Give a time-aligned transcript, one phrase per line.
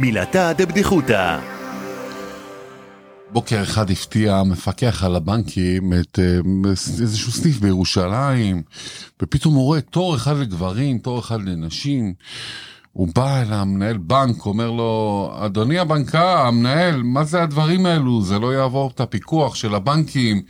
[0.00, 1.38] מילתא דבדיחותא
[3.32, 6.38] בוקר אחד הפתיע המפקח על הבנקים את אה,
[7.00, 8.62] איזשהו סניף בירושלים,
[9.22, 12.12] ופתאום הוא רואה תור אחד לגברים, תור אחד לנשים.
[12.92, 18.22] הוא בא אל המנהל בנק, אומר לו, אדוני הבנקה, המנהל, מה זה הדברים האלו?
[18.22, 20.42] זה לא יעבור את הפיקוח של הבנקים.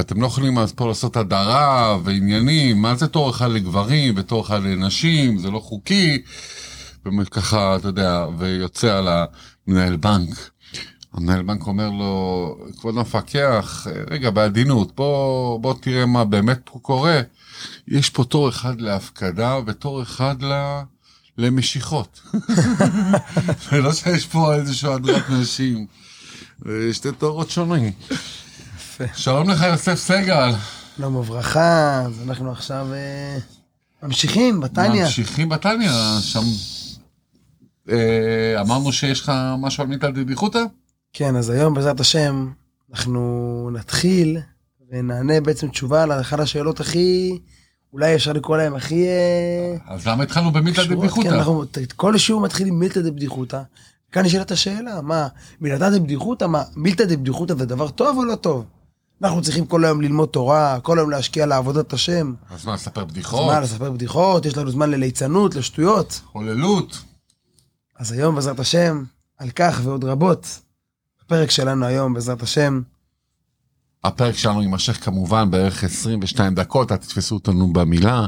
[0.00, 4.62] אתם לא יכולים אז פה לעשות הדרה ועניינים, מה זה תור אחד לגברים ותור אחד
[4.62, 6.22] לנשים, זה לא חוקי.
[7.20, 10.50] וככה, אתה יודע, ויוצא על המנהל בנק.
[11.12, 17.20] המנהל בנק אומר לו, כבוד המפקח, רגע, בעדינות, בוא, בוא תראה מה באמת פה קורה.
[17.88, 20.80] יש פה תור אחד להפקדה ותור אחד ל...
[21.38, 22.20] למשיכות.
[23.70, 25.86] זה לא שיש פה איזשהו הדרת נשים.
[26.92, 27.92] שתי תורות שונים.
[29.14, 30.52] שלום לך יוסף סגל.
[30.96, 33.38] שלום וברכה, אז אנחנו עכשיו אה,
[34.02, 35.04] ממשיכים בתניא.
[35.04, 36.42] ממשיכים בתניא, שם...
[37.90, 40.64] אה, אמרנו שיש לך משהו על מיטל דיחותא?
[41.12, 42.48] כן, אז היום בעזרת השם
[42.92, 44.38] אנחנו נתחיל
[44.90, 47.38] ונענה בעצם תשובה על אחת השאלות הכי,
[47.92, 49.06] אולי אפשר לקרוא להם הכי...
[49.06, 51.28] אה, אז למה התחלנו קשורות, דבדיחותא?
[51.28, 51.64] כן, אנחנו,
[51.96, 53.62] כל שיעור מתחיל עם מילתא דבדיחותא.
[54.12, 55.28] כאן נשאלת השאלה, מה,
[55.60, 58.64] מילתא דבדיחותא, מה, מילתא דבדיחותא זה דבר טוב או לא טוב?
[59.22, 62.34] אנחנו צריכים כל היום ללמוד תורה, כל היום להשקיע לעבודת השם.
[62.50, 63.52] אז מה, לספר אז בדיחות?
[63.52, 66.20] מה, לספר בדיחות, יש לנו זמן לליצנות, לשטויות.
[66.32, 67.02] חוללות?
[68.02, 69.04] אז היום בעזרת השם,
[69.38, 70.60] על כך ועוד רבות,
[71.24, 72.82] הפרק שלנו היום בעזרת השם,
[74.04, 78.26] הפרק שלנו יימשך כמובן בערך 22 דקות, אל תתפסו אותנו במילה.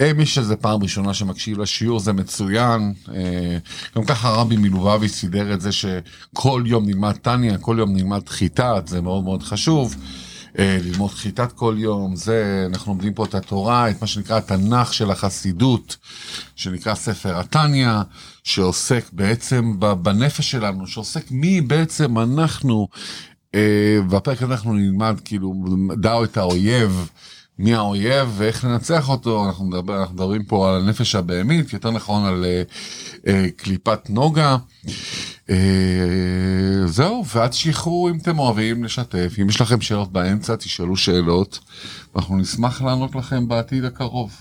[0.00, 2.92] אה, מי שזה פעם ראשונה שמקשיב לשיעור זה מצוין.
[3.14, 3.58] אה,
[3.96, 8.82] גם ככה רבי מלובביץ' סידר את זה שכל יום נלמד טניה, כל יום נלמד חיטת,
[8.86, 9.96] זה מאוד מאוד חשוב.
[10.58, 14.94] אה, ללמוד חיטת כל יום, זה, אנחנו לומדים פה את התורה, את מה שנקרא התנ"ך
[14.94, 15.96] של החסידות,
[16.56, 17.92] שנקרא ספר התניא,
[18.44, 22.88] שעוסק בעצם בנפש שלנו, שעוסק מי בעצם אנחנו,
[23.54, 25.54] אה, והפרק הזה אנחנו נלמד כאילו,
[26.00, 27.08] דעו את האויב,
[27.60, 32.24] מי האויב ואיך לנצח אותו, אנחנו, מדבר, אנחנו מדברים פה על הנפש הבהמית, יותר נכון
[32.24, 32.62] על אה,
[33.26, 34.56] אה, קליפת נוגה.
[35.50, 41.58] אה, זהו, ועד שחרור אם אתם אוהבים לשתף, אם יש לכם שאלות באמצע תשאלו שאלות,
[42.14, 44.32] ואנחנו נשמח לענות לכם בעתיד הקרוב.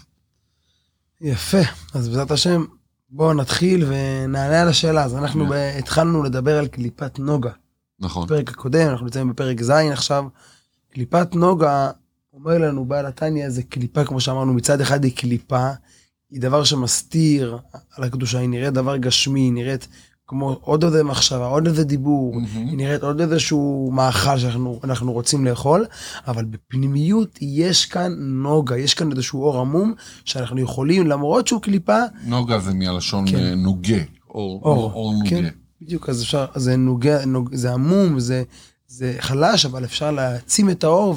[1.22, 1.62] יפה,
[1.94, 2.66] אז בעזרת השם,
[3.10, 5.04] בואו נתחיל ונענה על השאלה.
[5.04, 5.52] אז אנחנו כן.
[5.52, 7.52] ב- התחלנו לדבר על קליפת נוגה.
[8.00, 8.26] נכון.
[8.26, 10.26] בפרק הקודם, אנחנו נמצאים בפרק ז' עכשיו.
[10.94, 11.92] קליפת נוגה,
[12.34, 15.70] אומר לנו בעל התניא, זה קליפה, כמו שאמרנו, מצד אחד היא קליפה,
[16.32, 17.58] היא דבר שמסתיר
[17.98, 19.88] על הקדושה, היא נראית דבר גשמי, היא נראית
[20.28, 22.68] כמו עוד איזה מחשבה, עוד איזה דיבור, מהמם.
[22.68, 25.86] היא נראית עוד איזשהו מאכל שאנחנו אנחנו רוצים לאכול,
[26.28, 29.94] אבל בפנימיות יש כאן נוגה, יש כאן איזשהו אור עמום,
[30.26, 33.38] שאנחנו יכולים, למרות שהוא קליפה, נוגה זה מהלשון כן.
[33.38, 33.98] אה, נוגה,
[34.30, 35.30] אור, אור, אור נוגה.
[35.30, 35.46] כן,
[35.82, 38.44] בדיוק, אז אפשר, זה נוגע, נוג, זה עמום, זה,
[38.88, 41.16] זה חלש, אבל אפשר להעצים את האור,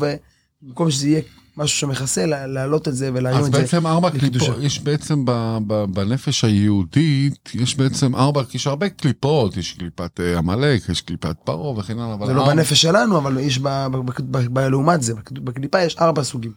[0.63, 1.21] ובמקום שזה יהיה
[1.57, 3.59] משהו שמכסה, לה- להעלות את זה ולהרים אז את זה.
[3.61, 4.11] בעצם ארבע.
[4.11, 5.31] קליפות, יש בעצם ב,
[5.67, 11.37] ב, בנפש היהודית, יש בעצם ארבע, יש הרבה קליפות, יש קליפת אה, עמלק, יש קליפת
[11.45, 14.59] פרעה וכן הלאה, זה לא ארבע- בנפש שלנו, אבל יש ב, ב, ב, ב, ב,
[14.59, 16.53] לעומת זה, בקליפה יש ארבע סוגים.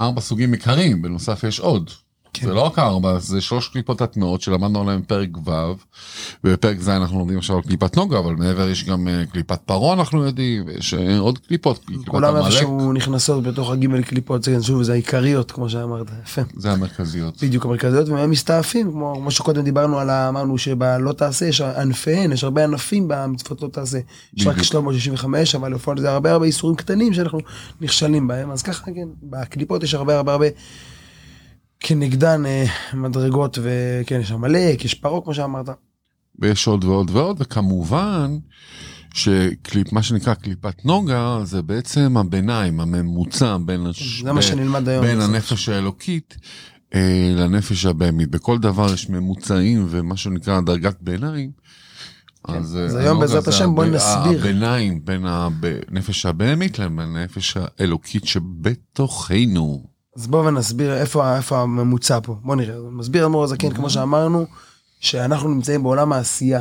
[0.00, 1.90] ארבע סוגים עיקריים, בנוסף יש עוד.
[2.34, 2.46] כן.
[2.46, 5.50] זה לא רק ארבע, זה שלוש קליפות הטמעות שלמדנו עליהן בפרק ו',
[6.44, 9.92] ובפרק ז' אנחנו לומדים עכשיו על קליפת נוגה, אבל מעבר יש גם אה, קליפת פרעה
[9.92, 14.62] אנחנו יודעים, ויש אה, עוד קליפות, קליפת כולם עמלק, איפשהו נכנסות בתוך הגימל קליפות, זה
[14.62, 16.42] שוב, זה העיקריות, כמו שאמרת, יפה.
[16.56, 17.42] זה המרכזיות.
[17.42, 22.44] בדיוק המרכזיות ומהם מסתעפים כמו כמו שקודם דיברנו על אמרנו שבלא תעשה יש ענפיהן יש
[22.44, 23.98] הרבה ענפים במצוות לא תעשה
[24.36, 24.66] יש רק בדיוק.
[24.66, 27.38] 365 אבל בפועל זה הרבה הרבה איסורים קטנים שאנחנו
[27.80, 30.46] נכשלים בהם אז ככה כן בקליפות יש הרבה הרבה הרבה
[31.82, 35.68] כנגדן אה, מדרגות וכן יש עמלק יש פרעה כמו שאמרת
[36.38, 38.38] ויש עוד ועוד ועוד, וכמובן
[39.14, 44.22] שקליפ, מה שנקרא קליפת נוגה, זה בעצם הביניים, הממוצע בין, הש...
[44.22, 45.06] זה מה שנלמד היום.
[45.06, 46.36] בין הנפש האלוקית
[46.94, 48.30] אה, לנפש הבהמית.
[48.30, 51.50] בכל דבר יש ממוצעים ומה שנקרא דרגת ביניים.
[52.44, 54.40] אז, אה, אז היום הנוגה בעזרת השם בוא נסביר.
[54.40, 59.91] הביניים בין הנפש הבהמית לבין הנפש האלוקית שבתוכנו.
[60.16, 64.46] אז בואו ונסביר איפה איפה הממוצע פה בוא נראה מסביר אדמו"ר הזקן כמו שאמרנו
[65.00, 66.60] שאנחנו נמצאים בעולם העשייה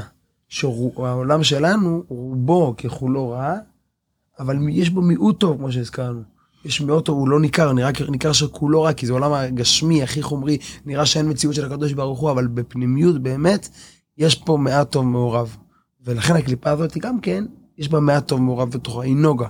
[0.50, 3.56] שהעולם שלנו רובו ככולו רע
[4.40, 6.22] אבל יש בו מיעוט טוב כמו שהזכרנו.
[6.66, 10.58] יש טוב הוא לא ניכר נראה ניכר שכולו רע כי זה עולם הגשמי הכי חומרי
[10.86, 13.70] נראה שאין מציאות של הקדוש ברוך הוא אבל בפנימיות באמת
[14.18, 15.58] יש פה מעט טוב מעורב.
[16.06, 17.46] ולכן הקליפה הזאת גם כן
[17.78, 19.48] יש בה מעט טוב מעורב בתוכה היא נוגה.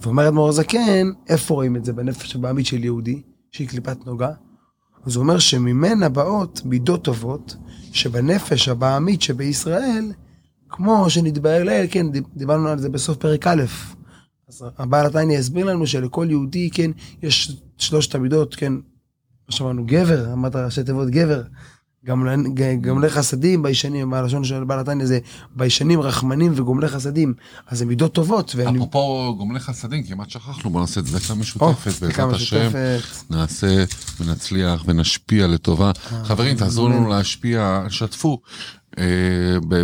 [0.00, 3.22] ואומר אדמו"ר הזקן איפה רואים את זה בנפש הבעמית של יהודי
[3.54, 4.30] שהיא קליפת נוגה.
[5.06, 7.56] אז הוא אומר שממנה באות מידות טובות
[7.92, 10.12] שבנפש הבעמית שבישראל
[10.68, 12.06] כמו שנתבהר לעיל, כן,
[12.36, 13.62] דיברנו על זה בסוף פרק א',
[14.48, 16.90] אז הבעל התניא הסביר לנו שלכל יהודי, כן,
[17.22, 21.42] יש שלושת המידות, כן, מה שאמרנו, גבר, אמרת ראשי תיבות גבר,
[22.80, 25.18] גמלי חסדים, ביישנים, בלשון של בעל התניא זה
[25.56, 27.34] ביישנים, רחמנים וגומלי חסדים,
[27.66, 28.54] אז זה מידות טובות.
[28.68, 32.70] אפרופו גומלי חסדים, כמעט שכחנו, בוא נעשה צדקה משותפת, בעזרת השם,
[33.30, 33.84] נעשה
[34.20, 35.92] ונצליח ונשפיע לטובה.
[36.12, 38.40] אה, חברים, תעזרו לנו להשפיע, שתפו.
[38.98, 39.04] אה,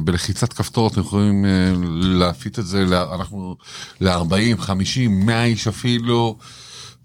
[0.05, 1.73] בלחיצת כפתור אתם יכולים אה,
[2.03, 2.85] להפיץ את זה,
[3.15, 3.57] אנחנו
[4.01, 6.37] ל-40, 50, 100 איש אפילו.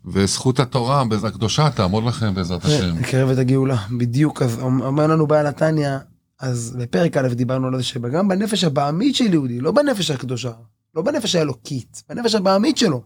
[0.07, 2.95] וזכות התורה הקדושה תעמוד לכם בעזרת השם.
[2.97, 5.97] נקרב את הגאולה, בדיוק, אז אומר לנו בעל התניא,
[6.39, 10.51] אז בפרק א' דיברנו על זה שגם בנפש הבעמית של יהודי, לא בנפש הקדושה,
[10.95, 13.03] לא בנפש האלוקית, בנפש הבעמית שלו,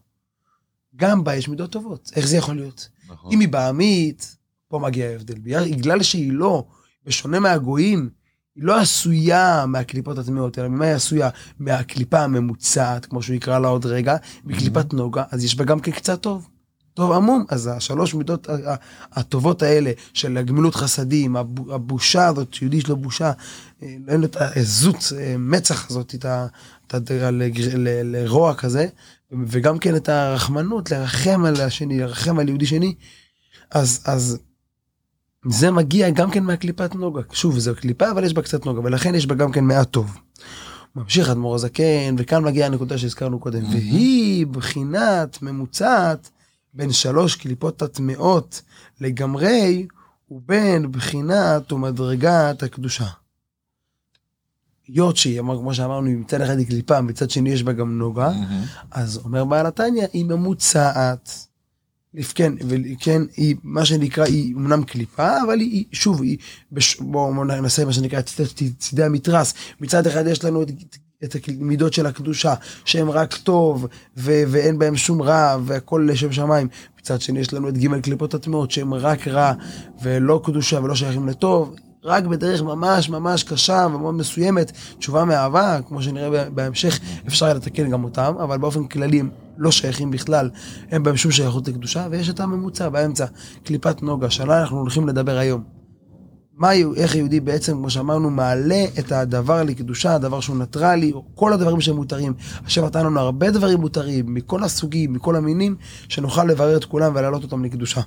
[0.95, 2.11] גם בה יש מידות טובות.
[2.15, 2.89] איך זה יכול להיות?
[3.09, 3.31] נכון.
[3.33, 4.37] אם היא בעמית,
[4.67, 5.35] פה מגיע ההבדל.
[5.71, 6.65] בגלל שהיא לא,
[7.05, 8.09] בשונה מהגויים,
[8.55, 11.29] היא לא עשויה מהקליפות הטמאות, אלא ממה היא עשויה?
[11.59, 15.91] מהקליפה הממוצעת, כמו שהוא יקרא לה עוד רגע, מקליפת נוגה, אז יש בה גם כן
[15.91, 16.48] קצת טוב.
[16.99, 18.47] טוב עמום, אז השלוש מידות
[19.11, 21.35] הטובות האלה של הגמילות חסדים,
[21.69, 23.31] הבושה הזאת, יהודי יש לו בושה,
[23.83, 26.47] אה, אין לו את העזות אה, מצח הזאת, את ה...
[28.03, 28.87] לרוע כזה,
[29.47, 32.95] וגם כן את הרחמנות, לרחם על השני, לרחם על יהודי שני,
[33.71, 34.37] אז, אז
[35.49, 37.21] זה מגיע גם כן מהקליפת נוגה.
[37.31, 40.17] שוב, זו קליפה, אבל יש בה קצת נוגה, ולכן יש בה גם כן מעט טוב.
[40.95, 46.29] ממשיך אדמו"ר הזקן, וכאן מגיעה הנקודה שהזכרנו קודם, והיא בחינת ממוצעת
[46.73, 48.61] בין שלוש קליפות הטמאות
[49.01, 49.87] לגמרי,
[50.31, 53.07] ובין בחינת ומדרגת הקדושה.
[54.87, 58.85] היות שהיא, כמו שאמרנו, מצד אחד היא קליפה, מצד שני יש בה גם נוגה, mm-hmm.
[58.91, 61.45] אז אומר בעל התניא, היא ממוצעת.
[62.35, 66.37] כן, וכן, היא, מה שנקרא, היא אמנם קליפה, אבל היא, שוב, היא,
[66.99, 68.21] בואו נעשה מה שנקרא,
[68.77, 69.53] צידי המתרס.
[69.81, 72.53] מצד אחד יש לנו את את המידות של הקדושה,
[72.85, 73.87] שהם רק טוב,
[74.17, 76.67] ו- ואין בהם שום רע, והכל לשם שמיים.
[76.99, 79.53] מצד שני יש לנו את ג' קליפות הטמעות, שהם רק רע,
[80.03, 81.75] ולא קדושה ולא שייכים לטוב.
[82.03, 88.03] רק בדרך ממש ממש קשה ומאוד מסוימת, תשובה מאהבה, כמו שנראה בהמשך, אפשר לתקן גם
[88.03, 90.49] אותם, אבל באופן כללי הם לא שייכים בכלל,
[90.91, 93.25] אין בהם שום שייכות לקדושה, ויש את הממוצע באמצע,
[93.63, 95.78] קליפת נוגה, שעלה אנחנו הולכים לדבר היום.
[96.59, 101.81] מה, איך היהודי בעצם, כמו שאמרנו, מעלה את הדבר לקדושה, הדבר שהוא ניטרלי, כל הדברים
[101.81, 102.33] שהם מותרים.
[102.65, 105.75] השם נתן לנו הרבה דברים מותרים, מכל הסוגים, מכל המינים,
[106.09, 108.01] שנוכל לברר את כולם ולהעלות אותם לקדושה.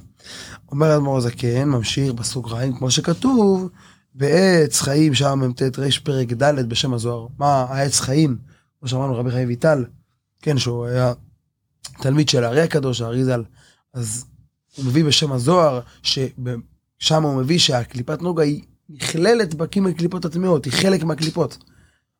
[0.70, 3.68] אומר אדמו"ר הזקן, ממשיך בסוגריים, כמו שכתוב,
[4.14, 7.26] בעץ חיים, שם מ"ט ר' פרק ד' בשם הזוהר.
[7.38, 8.36] מה העץ חיים?
[8.80, 9.84] כמו שאמרנו, רבי חיים ויטל,
[10.42, 11.12] כן, שהוא היה
[12.00, 13.44] תלמיד של הארי הקדוש, הארי ז"ל,
[13.94, 14.24] אז
[14.76, 15.80] הוא מביא בשם הזוהר,
[17.02, 21.58] שם הוא מביא שהקליפת נוגה היא נכללת בקליפות הטמאות, היא חלק מהקליפות.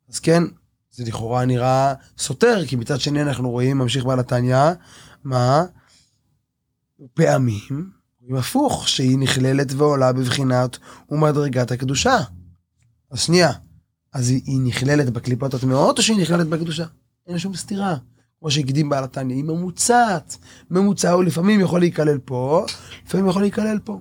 [0.09, 0.43] אז כן,
[0.91, 4.57] זה לכאורה נראה סותר, כי מצד שני אנחנו רואים, ממשיך בעל התניא,
[5.25, 5.65] מה?
[7.15, 7.91] פעמים,
[8.21, 10.79] רואים הפוך, שהיא נכללת ועולה בבחינת
[11.11, 12.19] ומדרגת הקדושה.
[13.11, 13.53] אז שנייה,
[14.13, 16.85] אז היא, היא נכללת בקליפות הטמאות או שהיא נכללת בקדושה?
[17.27, 17.97] אין שום סתירה.
[18.41, 20.37] כמו שהקדים בעל התניא, היא ממוצעת.
[20.71, 22.67] ממוצע הוא לפעמים יכול להיכלל פה,
[23.07, 24.01] לפעמים יכול להיכלל פה.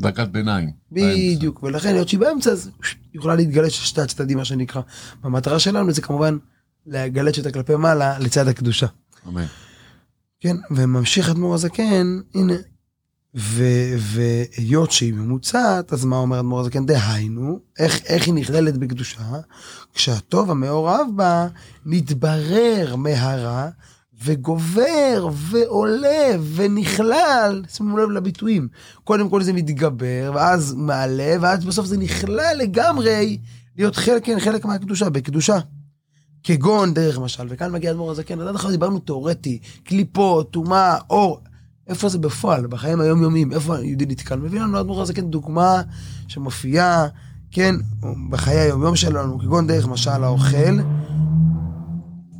[0.00, 0.70] דקת ביניים.
[0.92, 1.66] בדיוק, באמצע.
[1.66, 2.70] ולכן להיות שהיא באמצע, אז
[3.14, 4.82] יכולה להתגלש שתי הצדדים, מה שנקרא.
[5.22, 6.36] המטרה שלנו זה כמובן
[6.86, 8.86] לגלש אותה כלפי מעלה לצד הקדושה.
[9.28, 9.44] אמן.
[10.40, 12.54] כן, וממשיך אדמו"ר הזקן, הנה,
[13.34, 16.86] והיות שהיא ממוצעת, אז מה אומר אדמו"ר הזקן?
[16.86, 19.22] דהיינו, איך, איך היא נכללת בקדושה?
[19.94, 21.48] כשהטוב המעורב בה
[21.86, 23.68] מתברר מהרע
[24.22, 28.68] וגובר ועולה ונכלל, שימו לב לביטויים,
[29.04, 33.38] קודם כל זה מתגבר ואז מעלה ואז בסוף זה נכלל לגמרי
[33.76, 35.58] להיות חלק, כן, חלק מהקדושה, בקדושה.
[36.42, 41.40] כגון דרך משל, וכאן מגיע אדמו"ר הזקן, עד עכשיו דיברנו תיאורטי, קליפות, טומאה, אור,
[41.86, 44.36] איפה זה בפועל, בחיים היומיומיים, איפה יהודי נתקל?
[44.36, 45.82] מביא לנו אדמו"ר הזקן דוגמה
[46.28, 47.06] שמופיעה,
[47.50, 47.74] כן,
[48.30, 50.78] בחיי היומיום שלנו, כגון דרך משל האוכל.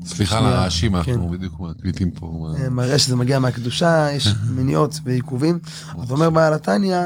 [0.05, 1.31] סליחה על הרעשים, אנחנו כן.
[1.31, 2.53] בדיוק מקליטים פה.
[2.59, 5.59] אה, מראה שזה מגיע מהקדושה, יש מניעות ועיכובים.
[6.03, 6.99] אז אומר בעל התניא,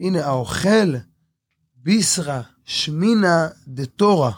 [0.00, 0.94] הנה האוכל
[1.76, 4.30] ביסרא שמינה דתורה.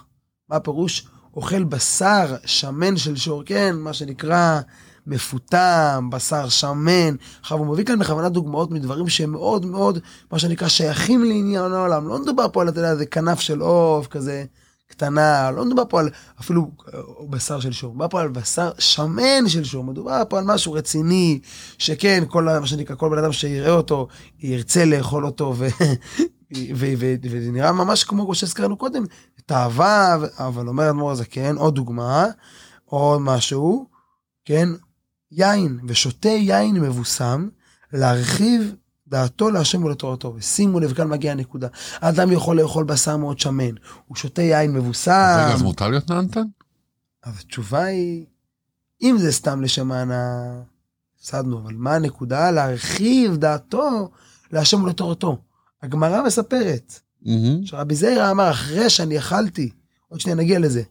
[0.50, 1.06] מה הפירוש?
[1.36, 4.60] אוכל בשר שמן של שור, כן, מה שנקרא
[5.06, 7.16] מפוטם, בשר שמן.
[7.40, 9.98] עכשיו הוא מביא כאן בכוונה דוגמאות מדברים שהם מאוד מאוד,
[10.32, 12.08] מה שנקרא, שייכים לעניין העולם.
[12.08, 14.44] לא מדובר פה על, אתה יודע, איזה כנף של עוף כזה.
[14.88, 19.48] קטנה, לא מדובר פה על אפילו אה, בשר של שור, מדובר פה על בשר שמן
[19.48, 21.40] של שור, מדובר פה על משהו רציני,
[21.78, 24.08] שכן, כל מה שנקרא, כל בן אדם שיראה אותו,
[24.40, 25.54] ירצה לאכול אותו,
[26.54, 29.04] וזה נראה ממש כמו שהזכרנו קודם,
[29.46, 32.26] תאווה, אבל אומר אדמו"ר הזקן, עוד דוגמה,
[32.84, 33.86] עוד משהו,
[34.44, 34.68] כן,
[35.32, 37.48] יין, ושותה יין מבוסם,
[37.92, 38.74] להרחיב
[39.08, 40.34] דעתו להשם ולתורתו.
[40.36, 41.68] ושימו לב, כאן מגיעה הנקודה.
[41.92, 43.74] האדם יכול לאכול בשר מאוד שמן,
[44.06, 45.36] הוא שותה יין מבוסם.
[45.38, 46.44] רגע, אז מותר להיות נהנתן?
[47.24, 48.26] אבל התשובה היא,
[49.02, 50.60] אם זה סתם לשם ההנאה,
[51.18, 52.50] הפסדנו, אבל מה הנקודה?
[52.50, 54.10] להרחיב דעתו
[54.52, 55.38] להשם ולתורתו.
[55.82, 57.66] הגמרא מספרת, מהמם.
[57.66, 59.70] שרבי זעירא אמר, אחרי שאני אכלתי,
[60.08, 60.82] עוד שניה נגיע לזה,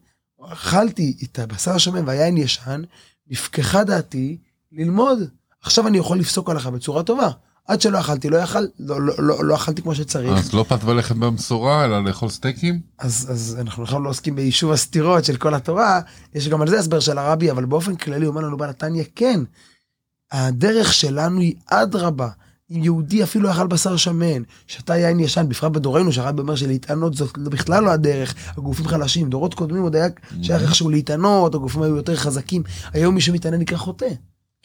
[0.44, 2.82] אכלתי את הבשר השמן והיין ישן,
[3.28, 4.38] נפקחה דעתי
[4.72, 5.20] ללמוד.
[5.62, 7.30] עכשיו אני יכול לפסוק עליך בצורה טובה.
[7.68, 10.38] עד שלא אכלתי, לא, יאכל, לא, לא, לא, לא אכלתי כמו שצריך.
[10.38, 12.80] אז לא פת ולחם במשורה, אלא לאכול סטייקים?
[13.00, 16.02] אז, אז אנחנו בכלל לא עוסקים ביישוב הסתירות של כל התורה,
[16.36, 19.40] יש גם על זה הסבר של הרבי, אבל באופן כללי אומר לנו בעל התניא, כן,
[20.32, 22.30] הדרך שלנו היא אדרבה.
[22.72, 27.38] אם יהודי אפילו אכל בשר שמן, שתה יין ישן, בפרט בדורנו, שהרבי אומר שלהתענות זאת
[27.38, 30.08] בכלל לא הדרך, הגופים חלשים, דורות קודמים עוד היה
[30.42, 34.08] שייך איכשהו להתענות, הגופים היו יותר חזקים, היום מי שמתענה נקרא חוטא.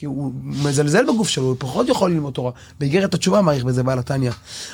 [0.02, 2.50] כי הוא מזלזל בגוף שלו, הוא פחות יכול ללמוד תורה.
[2.80, 4.30] באיגרת התשובה מעריך בזה בעל התניא.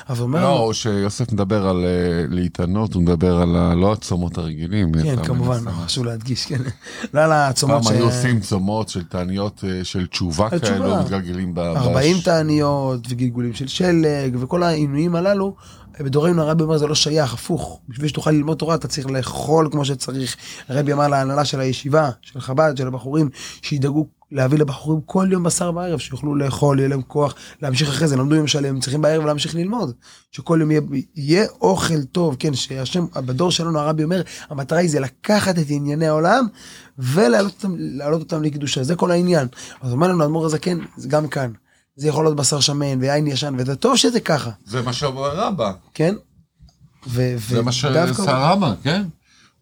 [0.09, 4.91] אבל אומר, לא, שיוסף מדבר על אה, להתענות, הוא מדבר על לא הצומות הרגילים.
[5.03, 5.71] כן, כמובן.
[5.85, 6.61] חשוב להדגיש, כן.
[7.13, 10.49] לא על העצומות פעם היו עושים צומות של תעניות אה, של תשובה.
[10.49, 11.59] כאלו, מתגלגלים ב...
[11.59, 15.55] 40 בש- תעניות וגלגולים של שלג וכל העינויים הללו,
[15.99, 17.79] בדורנו הרבי אומר זה לא שייך, הפוך.
[17.89, 20.35] בשביל שתוכל ללמוד תורה אתה צריך לאכול כמו שצריך.
[20.69, 23.29] הרבי אמר להנהלה של הישיבה, של חב"ד, של הבחורים,
[23.61, 28.17] שידאגו להביא לבחורים כל יום בשר בערב, שיוכלו לאכול, יהיה להם כוח להמשיך אחרי זה,
[28.17, 29.91] למדו יום שלם, הם צריכים בערב להמשיך ללמוד.
[30.31, 30.81] שכל יום יהיה,
[31.15, 36.07] יהיה אוכל טוב, כן, שהשם, בדור שלנו הרבי אומר, המטרה היא זה לקחת את ענייני
[36.07, 36.47] העולם
[36.97, 37.75] ולהעלות אותם,
[38.11, 39.47] אותם לקדושה, זה כל העניין.
[39.81, 41.51] אז אומר לנו האדמו"ר הזקן, זה גם כאן.
[41.95, 45.71] זה יכול להיות בשר שמן ויין ישן, וזה טוב שזה ככה, זה מה שאומר רבא.
[45.93, 46.15] כן?
[47.07, 49.03] ו- זה מה שעשה רבא, כן?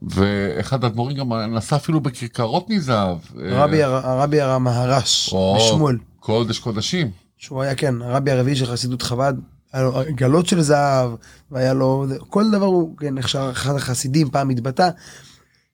[0.02, 3.18] ואחד האדמו"רים גם נסע אפילו בכרכרות מזהב.
[3.42, 7.12] אה, הרבי, הרבי המהר"ש, או, משמואל, קודש קודשים.
[7.38, 9.34] שהוא היה כן, הרבי הרביעי של חסידות חב"ד,
[9.74, 11.12] היה לו גלות של זהב,
[11.52, 14.90] והיה לו, כל דבר הוא, כן, איך שאחד החסידים פעם התבטא,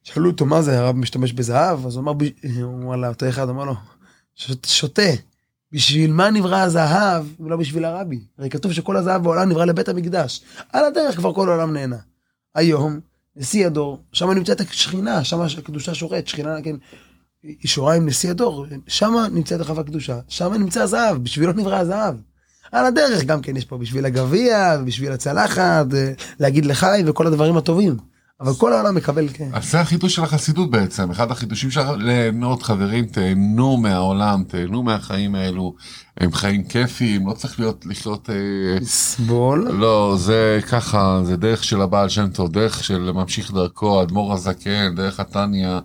[0.03, 2.12] שאלו אותו מה זה, הרב משתמש בזהב, אז הוא אמר,
[2.63, 3.74] הוא אמר לאותו אחד, אמר לו,
[4.36, 5.01] "שוט- שותה,
[5.72, 8.20] בשביל מה נברא הזהב אם לא בשביל הרבי?
[8.38, 10.42] הרי כתוב שכל הזהב בעולם נברא לבית המקדש.
[10.74, 11.98] על הדרך כבר כל העולם נהנה.
[12.56, 13.00] היום,
[13.35, 16.75] נשיא הדור, שם נמצאת השכינה, שם הקדושה שורית, שכינה, כן,
[17.43, 22.15] היא שורה עם נשיא הדור, שם נמצאת החווה קדושה, שם נמצא הזהב, בשבילו נברא הזהב.
[22.71, 27.57] על הדרך גם כן יש פה בשביל הגביע, ובשביל הצלחת, אה, להגיד לחי וכל הדברים
[27.57, 27.97] הטובים.
[28.43, 29.50] אבל כל העולם מקבל, כן.
[29.53, 35.35] אז זה החידוש של החסידות בעצם, אחד החידושים של ליהנות חברים, תהנו מהעולם, תהנו מהחיים
[35.35, 35.75] האלו,
[36.17, 38.35] הם חיים כיפיים, לא צריך להיות, לחיות, אה,
[38.81, 39.71] לסבול.
[39.71, 44.95] לא, זה ככה, זה דרך של הבעל שם טוב, דרך של ממשיך דרכו, אדמו"ר הזקן,
[44.95, 45.79] דרך התניא,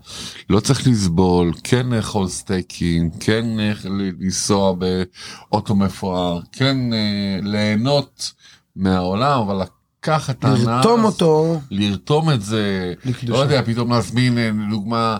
[0.51, 3.73] לא צריך לסבול, כן לאכול סטייקים, כן אה,
[4.21, 8.33] לנסוע באוטו מפואר, כן אה, ליהנות
[8.77, 9.63] מהעולם, אבל
[10.03, 11.61] לקחת את ההנאה לרתום אותו.
[11.71, 13.33] לרתום את זה, לקדושה.
[13.33, 15.17] לא יודע, פתאום להזמין, אה, לדוגמה,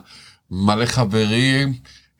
[0.51, 1.73] מלא חברים,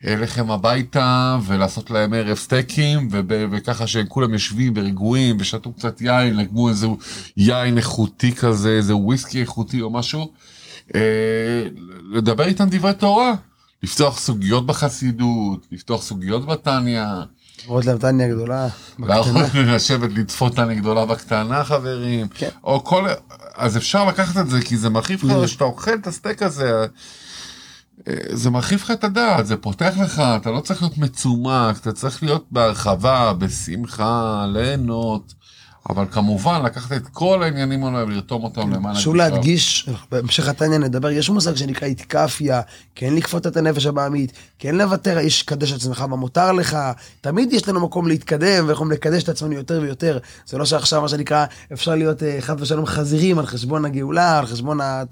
[0.07, 6.37] אליכם הביתה ולעשות להם ערב סטייקים וב- וככה שהם כולם יושבים ורגועים ושתו קצת יין,
[6.37, 6.87] לגמו איזה
[7.37, 10.31] יין איכותי כזה, איזה וויסקי איכותי או משהו,
[10.95, 11.01] אה,
[12.11, 13.33] לדבר איתם דברי תורה,
[13.83, 17.03] לפתוח סוגיות בחסידות, לפתוח סוגיות בתניא,
[17.85, 18.67] להם תניא גדולה.
[18.99, 19.47] בקטנה.
[19.75, 22.49] לשבת לטפות תניא גדולה בקטנה חברים, כן.
[22.63, 23.05] או כל,
[23.55, 26.85] אז אפשר לקחת את זה כי זה מרחיב לך, כשאתה אוכל את הסטייק הזה,
[28.07, 31.91] אה, זה מרחיב לך את הדעת, זה פותח לך, אתה לא צריך להיות מצומק, אתה
[31.91, 35.33] צריך להיות בהרחבה, בשמחה, ליהנות,
[35.89, 41.11] אבל כמובן לקחת את כל העניינים האלה ולרתום אותם למען חשוב להדגיש, בהמשך התניא נדבר,
[41.11, 42.61] יש מושג שנקרא איתקפיה,
[42.95, 46.77] כן לכפות את הנפש הבעמית, כן לוותר, יש קדש עצמך מה מותר לך,
[47.21, 51.09] תמיד יש לנו מקום להתקדם ויכולים לקדש את עצמנו יותר ויותר, זה לא שעכשיו מה
[51.09, 55.03] שנקרא, אפשר להיות אה, חס ושלום חזירים על חשבון הגאולה, על חשבון ה...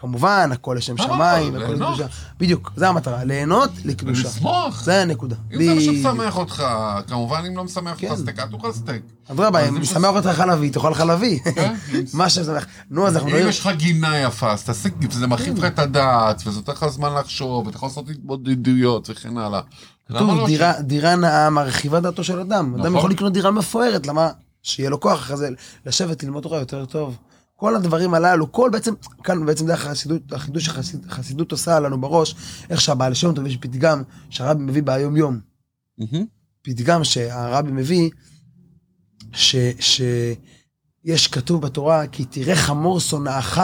[0.00, 1.72] כמובן, הכל לשם לא, שמיים, הכל.
[1.72, 2.06] לקדושה,
[2.38, 4.84] בדיוק, זה המטרה, ליהנות לקדושה, ולשמוח.
[4.84, 5.80] זה הנקודה, אם זה מה.
[5.80, 6.64] שמשמח אותך,
[7.06, 8.10] כמובן אם לא משמח כן.
[8.10, 9.02] אותך סטייק, אל תאכל סטייק.
[9.30, 11.74] אדרבה, אם משמח אותך חלבי, תאכל חלבי, כן.
[12.14, 15.58] מה שמשמח, נו אז אנחנו אם מדברים, יש לך גינה יפה, אז תעשה, זה מרחיב
[15.58, 19.60] לך את הדעת, וזה נותן לך זמן לחשוב, ואתה יכול לעשות התמודדויות וכן הלאה.
[20.08, 22.74] כתוב לא דירה, דירה נאה מרחיבה דעתו של אדם.
[22.74, 22.96] אדם נכון.
[22.96, 24.30] יכול לקנות דירה מפוארת, למה?
[24.62, 25.48] שיהיה לו כוח אחרי זה
[25.86, 27.16] לשבת ללמוד תורה יותר טוב.
[27.60, 32.34] כל הדברים הללו, כל בעצם, כאן בעצם זה החסידות, החידוש שהחסידות עושה לנו בראש,
[32.70, 35.40] איך שהבעל שם טוב יש פתגם שהרבי מביא ביום יום.
[35.98, 36.26] מהמם.
[36.62, 38.10] פתגם שהרבי מביא,
[39.32, 43.60] ש, שיש כתוב בתורה, כי תראה חמור שונאך,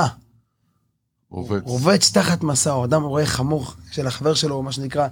[1.31, 1.63] רובץ.
[1.65, 5.09] רובץ תחת מסעו, אדם רואה חמור של החבר שלו, מה שנקרא,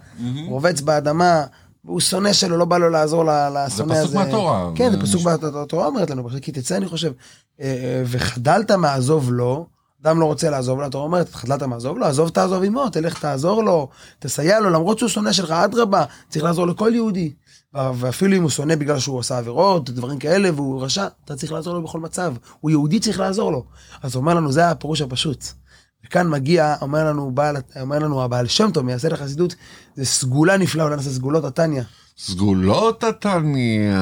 [0.49, 1.45] רובץ באדמה,
[1.85, 4.03] והוא שונא שלו, לא בא לו לעזור לשונא הזה.
[4.05, 4.71] פסוק מהתורה.
[4.75, 7.13] כן, זה זה פסוק מש- בתורה התורה אומרת לנו, כי תצא אני חושב,
[7.61, 9.67] אה, אה, וחדלת מעזוב לו,
[10.03, 13.65] אדם לא רוצה לעזוב לו, התורה אומרת, חדלת מעזוב לו, עזוב תעזוב עמו, תלך תעזור
[13.65, 17.33] לו, תסייע לו, למרות שהוא שונא שלך, אדרבה, צריך לעזור לכל יהודי.
[17.95, 21.75] ואפילו אם הוא שונא בגלל שהוא עשה עבירות, דברים כאלה, והוא רשע, אתה צריך לעזור
[21.75, 22.35] לו בכל מצב.
[22.61, 23.65] הוא יהודי, צריך לעזור לו.
[24.03, 25.45] אז הוא אומר לנו, זה הפירוש הפשוט.
[26.07, 29.55] וכאן מגיע, אומר לנו, בעל, אומר לנו הבעל שם טוב, מייסד החסידות,
[29.97, 31.83] זה סגולה נפלאה, אולי נעשה סגולות התניא.
[32.19, 33.93] סגולות התניא,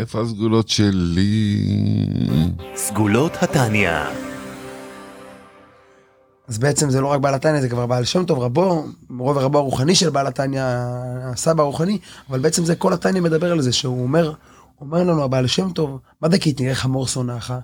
[0.00, 1.58] איפה הסגולות שלי?
[2.76, 3.90] סגולות התניא.
[6.48, 9.58] אז בעצם זה לא רק בעל התניא, זה כבר בעל שם טוב, רבו, מורו ורבו
[9.58, 10.62] הרוחני של בעל התניא,
[11.22, 11.98] הסבא הרוחני,
[12.30, 14.32] אבל בעצם זה כל התניא מדבר על זה, שהוא אומר,
[14.80, 17.54] אומר לנו הבעל שם טוב, מה זה כי תראה חמור שונאך?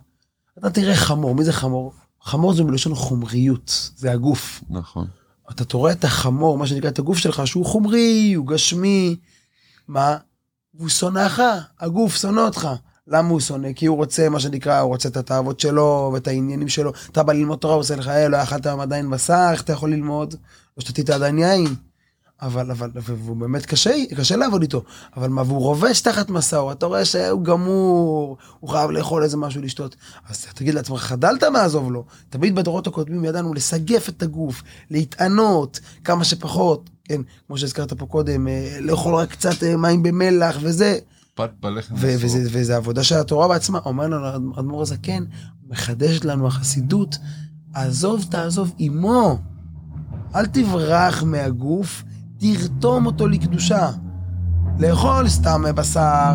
[0.59, 1.93] אתה תראה חמור, מי זה חמור?
[2.25, 4.65] חמור זה מלשון חומריות, זה הגוף.
[4.71, 5.07] נכון.
[5.51, 9.17] אתה רואה את החמור, מה שנקרא, את הגוף שלך, שהוא חומרי, הוא גשמי,
[9.89, 10.17] מה?
[10.79, 11.43] הוא שונאך,
[11.81, 12.69] הגוף שונא אותך.
[13.07, 13.73] למה הוא שונא?
[13.73, 16.93] כי הוא רוצה, מה שנקרא, הוא רוצה את התאוות שלו ואת העניינים שלו.
[17.13, 19.91] אתה בא ללמוד תורה, הוא עושה לך, אה, לא אכלת עדיין בשר, איך אתה יכול
[19.91, 20.35] ללמוד?
[20.77, 21.75] לא שתית עדיין יין.
[22.43, 24.83] אבל, אבל, והוא באמת קשה, קשה לעבוד איתו.
[25.17, 29.63] אבל מה, והוא רובש תחת מסעו, אתה רואה שהוא גמור, הוא חייב לאכול איזה משהו
[29.63, 29.97] לשתות.
[30.29, 32.05] אז תגיד לעצמך, חדלת מעזוב לו.
[32.31, 38.49] תמיד בדורות הקודמים ידענו לסגף את הגוף, להתענות כמה שפחות, כן, כמו שהזכרת פה קודם,
[38.49, 40.99] אה, לאכול רק קצת אה, מים במלח וזה.
[41.35, 41.95] פת בלחם.
[41.99, 45.25] וזה, וזה עבודה של התורה בעצמה, אומר לנו אדמו"ר הזקן,
[45.69, 47.19] מחדשת לנו החסידות,
[47.75, 49.39] עזוב תעזוב עמו,
[50.35, 52.03] אל תברח מהגוף,
[52.43, 53.91] תרתום אותו לקדושה.
[54.79, 56.35] לאכול סתם בשר,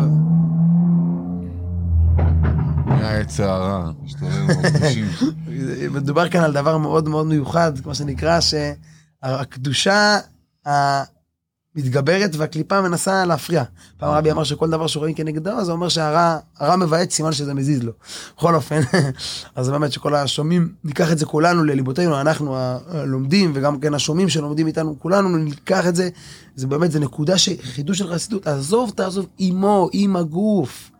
[2.86, 5.06] היה עץ הרע, משתולל בקדושים.
[5.94, 10.18] מדובר כאן על דבר מאוד מאוד מיוחד, כמו שנקרא, שהקדושה
[11.76, 13.62] המתגברת והקליפה מנסה להפריע.
[13.98, 17.82] פעם רבי אמר שכל דבר שרואים כנגדו, זה אומר שהרע הרע מבעט, סימן שזה מזיז
[17.82, 17.92] לו.
[18.36, 18.80] בכל אופן,
[19.56, 22.56] אז באמת שכל השומעים, ניקח את זה כולנו לליבותינו, אנחנו
[22.88, 26.08] הלומדים, וגם כן השומעים שלומדים איתנו, כולנו ניקח את זה,
[26.56, 30.90] זה באמת, זה נקודה שחידוש של חסידות, עזוב תעזוב עמו, עם הגוף.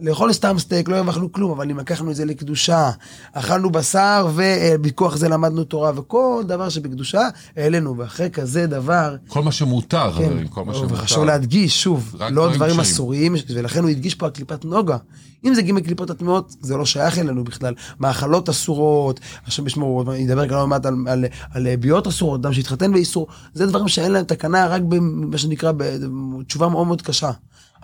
[0.00, 2.90] לאכול סתם סטייק, לא הרווחנו כלום, אבל אם לקחנו את זה לקדושה,
[3.32, 9.52] אכלנו בשר ובכוח זה למדנו תורה, וכל דבר שבקדושה, העלינו, ואחרי כזה דבר, כל מה
[9.52, 10.94] שמותר, כן, חברים, כל מה שמותר.
[10.94, 12.80] וחשוב להדגיש, שוב, רק לא דברים.
[12.80, 14.96] אסוריים, ולכן הוא הדגיש פה על קליפת נוגה.
[15.44, 17.74] אם זה גימל קליפות הטמעות, זה לא שייך אלינו בכלל.
[18.00, 21.24] מאכלות אסורות, השם ישמור, הוא ידבר כאן עוד מעט על, על,
[21.54, 26.68] על ביאות אסורות, אדם שהתחתן באיסור, זה דברים שאין להם תקנה רק במה שנקרא, בתשובה
[26.68, 27.30] מאוד מאוד קשה.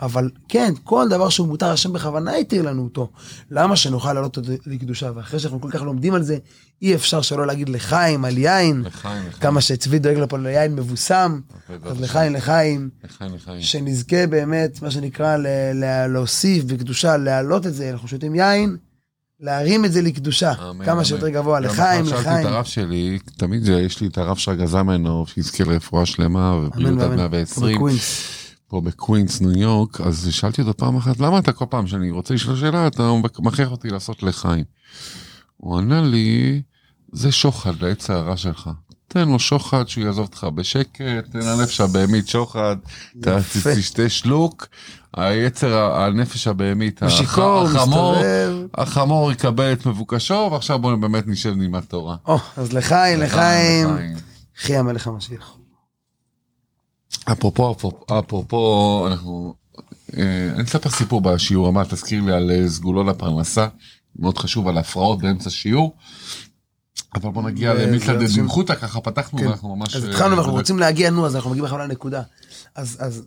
[0.03, 3.09] אבל כן, כל דבר שהוא מותר, השם בכוונה התיר לנו אותו.
[3.51, 5.11] למה שנוכל לעלות אותו לקדושה?
[5.15, 6.39] ואחרי שאנחנו כל כך לומדים על זה,
[6.83, 8.83] אי אפשר שלא להגיד לחיים על יין.
[8.87, 9.33] לחיים, לחיים.
[9.41, 11.41] כמה שצבי דואג לפה ליין מבוסם,
[11.85, 13.63] אז לחיים לחיים, לחיים, לחיים.
[13.63, 18.77] שנזכה באמת, מה שנקרא, ל- ל- להוסיף בקדושה, להעלות את זה, אנחנו שותים יין,
[19.41, 21.05] להרים את זה לקדושה, אמן, כמה אמן.
[21.05, 22.47] שיותר גבוה, גם לחיים, מחר שאלתי לחיים.
[22.47, 27.01] את הרב שלי, תמיד זה- יש לי את הרב שרגא זלמנוב, שיזכה לרפואה שלמה, ובריאות
[27.01, 27.17] עד ואמן.
[27.17, 28.23] 120, בקווינס.
[28.69, 32.35] פה בקווינס, ניו יורק, אז שאלתי אותו פעם אחת, למה אתה כל פעם שאני רוצה
[32.35, 34.65] לשאול שאלה, אתה מכריח אותי לעשות לחיים.
[35.57, 36.63] הוא ענה לי,
[37.13, 38.71] זה שוחד לעץ הרע שלך.
[39.09, 41.01] תן לו שוחד שהוא יעזוב אותך בשקט,
[41.33, 42.77] תן לנפש הבהמית שוחד.
[43.77, 44.67] תשתה שלוק,
[45.17, 48.17] היצר, הנפש הבהמית, הוא שיכור, הח- החמור.
[48.75, 52.17] החמור יקבל את מבוקשו, ועכשיו בואו באמת נשב נלמד תורה.
[52.27, 54.17] או, אז לחיים, לחיים, לחיים.
[54.57, 55.55] חי המלך המשיח.
[57.33, 57.75] אפרופו,
[58.19, 59.55] אפרופו, אנחנו...
[60.17, 63.67] אה, אני אספר סיפור בשיעור הבא, תזכיר לי על אה, סגולו לפרנסה,
[64.19, 65.97] מאוד חשוב על הפרעות באמצע שיעור.
[67.15, 68.41] אבל בוא נגיע השם.
[68.41, 69.47] דמחותא, ככה פתחנו כן.
[69.47, 69.97] ואנחנו ממש...
[69.97, 72.23] אז אה, התחלנו ואנחנו בדק- רוצים להגיע, נו, אז אנחנו מגיעים בכלל לנקודה.
[72.75, 73.27] אז, אז,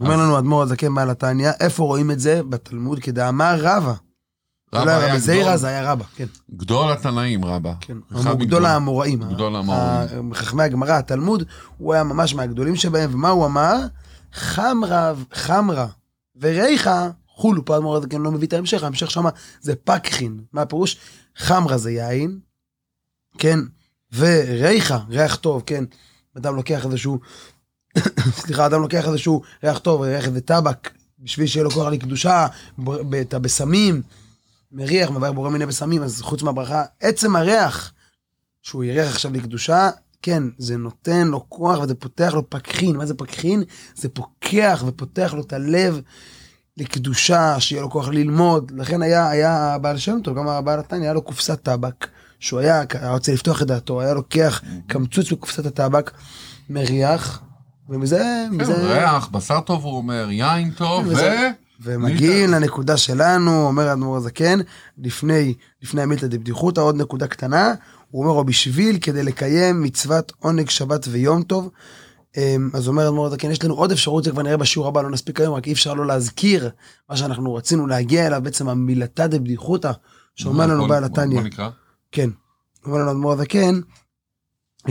[0.00, 2.42] אומר לנו אדמו"ר הזקן בעל התניא, איפה רואים את זה?
[2.48, 3.92] בתלמוד, כדאמר רבא.
[4.74, 6.26] רבא היה גדול- זה היה רבא, כן.
[6.56, 7.72] גדול התנאים רבא.
[7.80, 7.96] כן,
[8.38, 9.22] גדול האמוראים.
[9.22, 10.34] גדול האמוראים.
[10.34, 11.42] חכמי הגמרא, התלמוד,
[11.78, 13.76] הוא היה ממש מהגדולים שבהם, ומה הוא אמר?
[14.32, 15.86] חמרה, חמרה
[16.40, 20.40] וריחה, חולו, פה האדמו"ר הזה כן לא מביא את ההמשך, ההמשך שמה זה פקחין.
[20.52, 20.96] מה הפירוש?
[21.36, 22.38] חמרה זה יין,
[23.38, 23.58] כן,
[24.16, 25.84] וריחה, ריח טוב, כן.
[26.36, 27.18] אדם לוקח איזשהו,
[28.42, 32.46] סליחה, אדם לוקח איזשהו ריח טוב, ריח איזה טבק, בשביל שיהיה לו כוח לקדושה,
[33.20, 34.02] את הבשמים,
[34.72, 37.92] מריח, מבאר בורא מיני בשמים, אז חוץ מהברכה, עצם הריח,
[38.62, 39.90] שהוא יריח עכשיו לקדושה,
[40.22, 42.96] כן, זה נותן לו כוח וזה פותח לו פקחין.
[42.96, 43.62] מה זה פקחין?
[43.94, 46.00] זה פוקח ופותח לו את הלב
[46.76, 48.72] לקדושה, שיהיה לו כוח ללמוד.
[48.76, 52.06] לכן היה, היה הבעל שם טוב, גם הבעל התניא, היה לו קופסת טבק,
[52.40, 56.10] שהוא היה, היה רוצה לפתוח את דעתו, היה לוקח קמצוץ מקופסת הטבק,
[56.70, 57.40] מריח,
[57.88, 61.10] ומזה, כן, מזה, ריח, בשר טוב הוא אומר, יין טוב, ו...
[61.10, 64.58] וזה- ומגיעים לנקודה שלנו, אומר האדמו"ר הזקן,
[64.98, 67.74] לפני, לפני המילתא דבדיחותא, עוד נקודה קטנה,
[68.10, 71.70] הוא אומר, או בשביל כדי לקיים מצוות עונג שבת ויום טוב.
[72.36, 75.10] אמ, אז אומר האדמו"ר הזקן, יש לנו עוד אפשרות, זה כבר נראה בשיעור הבא, לא
[75.10, 76.70] נספיק היום, רק אי אפשר לא להזכיר
[77.10, 79.92] מה שאנחנו רצינו להגיע אליו, בעצם המילתא דבדיחותא,
[80.34, 81.36] שאומר לנו בעל התניא.
[81.38, 81.68] בוא נקרא.
[82.12, 82.30] כן.
[82.84, 83.80] אומר לנו אדמו"ר הזקן,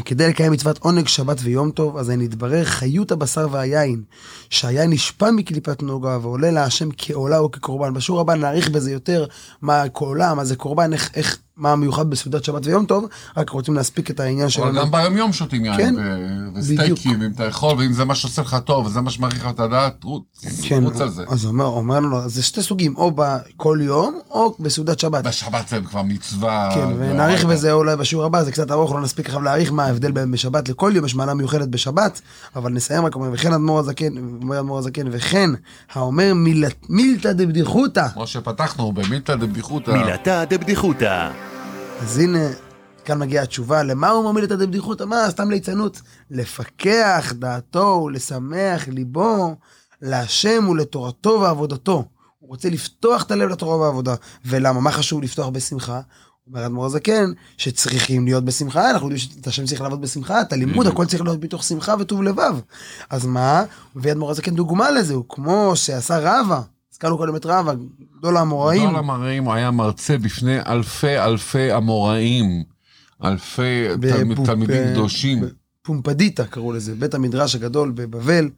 [0.05, 4.03] כדי לקיים מצוות עונג שבת ויום טוב, אז נתברר חיות הבשר והיין,
[4.49, 7.93] שהיין נשפע מקליפת נוגה ועולה להשם כעולה או כקורבן.
[7.93, 9.25] בשיעור הבא נאריך בזה יותר,
[9.61, 13.05] מה כעולה, מה זה קורבן, איך, איך, מה המיוחד בסעודת שבת ויום טוב,
[13.37, 14.79] רק רוצים להספיק את העניין אבל שלנו.
[14.81, 16.59] גם ביום יום שותים יין, כן, ו-.
[16.59, 19.59] וסטייקים, אם אתה יכול, ואם זה מה שעושה לך טוב, וזה מה שמעריך לך את
[19.59, 20.23] הדעת, רוץ,
[20.63, 21.23] כן, רוץ על זה.
[21.27, 25.23] אז אומר, אומר אז זה שתי סוגים, או בכל יום, או בסעודת שבת.
[25.23, 26.69] בשבת זה כבר מצווה.
[26.75, 27.45] כן, ונאריך.
[27.45, 30.69] בזה אולי בשיעור הבא, זה קצת ארוך, לא נספיק עכשיו להעריך מה ההבדל בין בשבת
[30.69, 32.21] לכל יום, יש מעלה מיוחדת בשבת,
[32.55, 35.49] אבל נסיים רק אומר, וכן אדמו"ר הזקן, אומר אדמו"ר הזקן, וכן,
[35.93, 38.07] האומר מילת- מילתא דבדיחותא.
[38.13, 39.91] כמו שפתחנו במילתא דבדיחותא.
[39.91, 41.31] מילתא דבדיחותא.
[42.01, 42.49] אז הנה,
[43.05, 45.03] כאן מגיעה התשובה, למה הוא אומר מילתא דבדיחותא?
[45.03, 46.01] מה, סתם ליצנות?
[46.31, 49.55] לפקח דעתו ולשמח ליבו
[50.01, 52.05] להשם ולתורתו ועבודתו.
[52.39, 54.15] הוא רוצה לפתוח את הלב לתורה והעבודה.
[54.45, 54.79] ולמה?
[54.79, 56.01] מה חשוב לפתוח בשמחה?
[56.47, 60.77] אומר אדמו"ר הזקן, שצריכים להיות בשמחה, אנחנו יודעים שאת השם צריך לעבוד בשמחה, את הלימוד,
[60.77, 60.93] בדיוק.
[60.93, 62.59] הכל צריך להיות מתוך שמחה וטוב לבב.
[63.09, 63.63] אז מה?
[63.95, 66.61] מביא אדמו"ר הזקן דוגמה לזה, הוא כמו שעשה רבא,
[66.95, 67.73] הזכרנו קודם את רבא,
[68.19, 68.89] גדול האמוראים.
[68.89, 72.63] גדול המראים, הוא היה מרצה בפני אלפי אלפי אמוראים,
[73.23, 75.43] אלפי בפופ- תלמידים קדושים.
[75.81, 78.49] פומפדיטה קראו לזה, בית המדרש הגדול בבבל.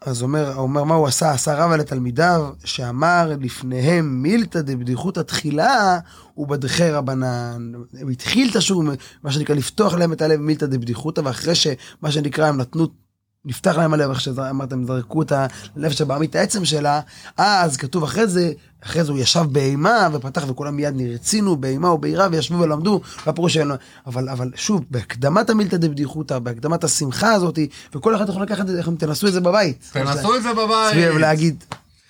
[0.00, 5.98] אז אומר, אומר מה הוא עשה, עשה רבא לתלמידיו, שאמר לפניהם מילתא דבדיחותא תחילה
[6.36, 7.72] ובדחי רבנן.
[8.02, 8.82] הוא התחיל את השיעור,
[9.22, 12.88] מה שנקרא, לפתוח להם את הלב מילתא דבדיחותא, ואחרי שמה שנקרא הם נתנו,
[13.44, 15.32] נפתח להם הלב, איך שאמרתם, זרקו את
[15.76, 17.00] הלב שבעמית העצם שלה,
[17.36, 18.52] אז כתוב אחרי זה,
[18.84, 23.74] אחרי זה הוא ישב באימה ופתח וכולם מיד נרצינו באימה וביראה וישבו ולמדו, והפירוש שלנו,
[24.06, 27.58] אבל, אבל שוב, בהקדמת המילתא דבדיחותא, בהקדמת השמחה הזאת,
[27.94, 29.90] וכל אחד יכול לקחת את זה, תנסו את זה בבית.
[29.92, 30.90] תנסו את זה בבית.
[30.90, 31.64] סביב להגיד,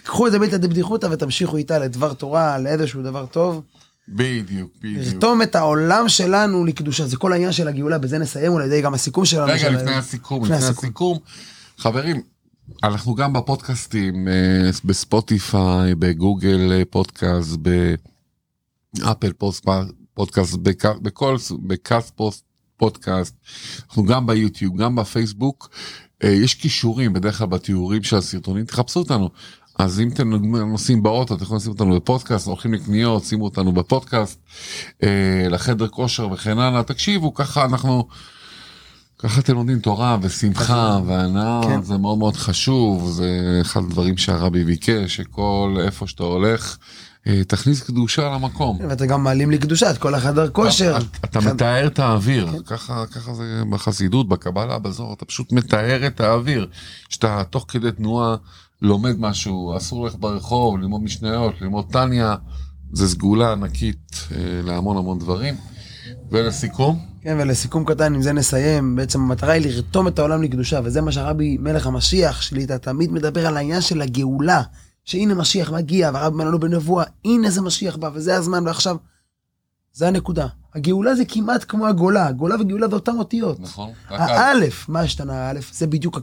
[0.05, 3.63] קחו את זה מילתא דבדיחותא ותמשיכו איתה לדבר תורה, לאיזשהו דבר טוב.
[4.09, 5.05] בדיוק, בדיוק.
[5.15, 8.95] לרתום את העולם שלנו לקדושה, זה כל העניין של הגאולה, בזה נסיים אולי די גם
[8.95, 9.47] הסיכום שלנו.
[9.47, 10.85] רגע, של- לפני הסיכום, לפני הסיכום.
[10.85, 11.19] הסיכום.
[11.79, 12.23] חברים,
[12.85, 17.57] אנחנו גם בפודקאסטים, אה, בספוטיפיי, בגוגל אה, פודקאסט,
[18.99, 19.67] באפל פוסט-
[20.15, 21.37] פודקאסט, בכ- בכל,
[21.67, 22.45] בקאסט פוסט
[22.77, 23.35] פודקאסט,
[23.89, 25.71] אנחנו גם ביוטיוב, גם בפייסבוק.
[26.25, 29.31] אה, יש כישורים בדרך כלל בתיאורים של הסרטונים, תחפשו אותנו.
[29.81, 30.31] אז אם אתם
[30.73, 34.39] נוסעים באוטו, אתם יכולים לשים אותנו בפודקאסט, הולכים לקניות, שימו אותנו בפודקאסט,
[35.03, 35.09] אה,
[35.51, 38.07] לחדר כושר וכן הלאה, תקשיבו, ככה אנחנו...
[39.19, 41.83] ככה אתם לומדים תורה ושמחה והנאה, כן.
[41.83, 43.29] זה מאוד מאוד חשוב, זה
[43.61, 46.77] אחד הדברים שהרבי ביקש, שכל איפה שאתה הולך,
[47.27, 48.79] אה, תכניס קדושה למקום.
[48.89, 50.97] ואתה גם מעלים לקדושה את כל החדר כושר.
[51.25, 56.21] אתה- אחד- מתאר את האוויר, ככה ככה זה בחסידות, בקבלה, בזוהר, אתה פשוט מתאר את
[56.21, 56.67] האוויר.
[57.09, 58.37] שאתה תוך כדי תנועה
[58.83, 62.37] לומד משהו, אסור ללכת ברחוב, ללמוד משניות, ללמוד טניה,
[62.93, 65.55] זה סגולה ענקית אה, להמון המון דברים.
[66.31, 68.97] ולסיכום, כן, ולסיכום קטן, עם זה נסיים.
[68.97, 73.47] בעצם המטרה היא לרתום את העולם לקדושה, וזה מה שהרבי מלך המשיח שליטה תמיד מדבר
[73.47, 74.63] על העניין של הגאולה.
[75.05, 78.97] שהנה משיח מגיע, והרבי אומר לנו בנבואה, הנה זה משיח בא, וזה הזמן, ועכשיו.
[79.93, 80.47] זה הנקודה.
[80.75, 83.61] הגאולה זה כמעט כמו הגולה, הגולה וגאולה זה אותן אותיות.
[83.61, 83.91] נכון?
[84.09, 85.73] האלף, מה השתנה האלף?
[85.75, 86.21] זה בדיוק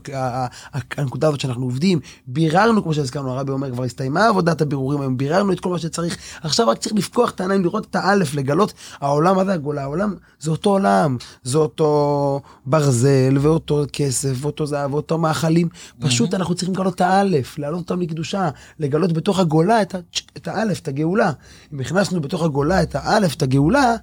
[0.96, 2.00] הנקודה הזאת שאנחנו עובדים.
[2.26, 6.16] ביררנו, כמו שהזכרנו, הרבי אומר, כבר הסתיימה עבודת הבירורים היום, ביררנו את כל מה שצריך.
[6.42, 9.82] עכשיו רק צריך לפקוח את העיניים, לראות את האלף, לגלות העולם, מה זה הגולה?
[9.82, 15.68] העולם זה אותו עולם, זה אותו ברזל, ואותו כסף, ואותו זהב, ואותו מאכלים.
[16.00, 20.88] פשוט אנחנו צריכים לגלות את האלף, להעלות אותם לקדושה, לגלות בתוך הגולה את האלף, את
[20.88, 21.32] הגאולה.
[21.72, 23.94] אם הכנסנו בתוך הגולה את האלף, את הגאולה,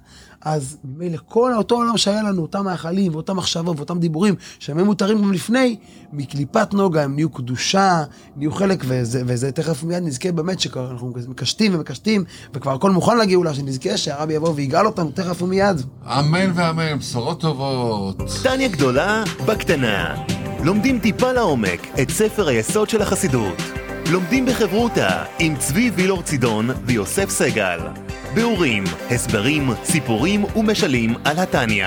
[0.46, 4.86] אז מילא כל אותו עולם שהיה לנו, אותם מאכלים, ואותם מחשבות, ואותם דיבורים, שהם היו
[4.86, 5.76] מותרים גם לפני,
[6.12, 8.04] מקליפת נוגה הם נהיו קדושה,
[8.36, 13.54] נהיו חלק, וזה, וזה תכף מיד נזכה באמת, שאנחנו מקשטים ומקשטים, וכבר הכל מוכן לגאולה,
[13.54, 15.82] שנזכה שהרבי יבוא ויגאל אותנו תכף ומיד.
[16.06, 18.22] אמן ואמן, בשורות טובות.
[18.42, 20.24] טניה גדולה בקטנה.
[20.64, 23.62] לומדים טיפה לעומק את ספר היסוד של החסידות.
[24.10, 28.05] לומדים בחברותה עם צבי וילור צידון ויוסף סגל.
[28.36, 31.86] ביאורים, הסברים, סיפורים ומשלים על התניא.